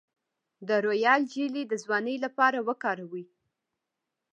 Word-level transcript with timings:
د 0.67 0.69
رویال 0.85 1.21
جیلی 1.31 1.63
د 1.67 1.73
ځوانۍ 1.83 2.15
لپاره 2.25 2.59
وکاروئ 2.67 3.25